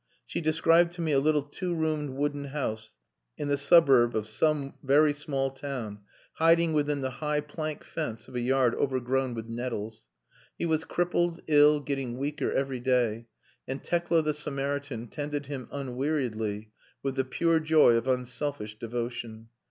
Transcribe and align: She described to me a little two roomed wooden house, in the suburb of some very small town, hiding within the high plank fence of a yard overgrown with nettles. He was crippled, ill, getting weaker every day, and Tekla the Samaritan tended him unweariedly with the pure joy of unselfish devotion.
She 0.25 0.41
described 0.41 0.93
to 0.93 1.01
me 1.01 1.11
a 1.11 1.19
little 1.19 1.43
two 1.43 1.75
roomed 1.75 2.17
wooden 2.17 2.45
house, 2.45 2.93
in 3.37 3.49
the 3.49 3.55
suburb 3.57 4.15
of 4.15 4.27
some 4.27 4.73
very 4.81 5.13
small 5.13 5.51
town, 5.51 5.99
hiding 6.37 6.73
within 6.73 7.01
the 7.01 7.11
high 7.21 7.39
plank 7.41 7.83
fence 7.83 8.27
of 8.27 8.33
a 8.33 8.39
yard 8.39 8.73
overgrown 8.73 9.35
with 9.35 9.45
nettles. 9.47 10.07
He 10.57 10.65
was 10.65 10.85
crippled, 10.85 11.41
ill, 11.45 11.81
getting 11.81 12.17
weaker 12.17 12.51
every 12.51 12.79
day, 12.79 13.27
and 13.67 13.83
Tekla 13.83 14.23
the 14.23 14.33
Samaritan 14.33 15.05
tended 15.05 15.45
him 15.45 15.67
unweariedly 15.71 16.71
with 17.03 17.13
the 17.15 17.23
pure 17.23 17.59
joy 17.59 17.91
of 17.93 18.07
unselfish 18.07 18.79
devotion. 18.79 19.49